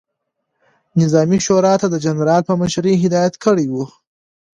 [0.99, 3.83] نظامي شورا ته د جنرال په مشري هدایت کړی ؤ،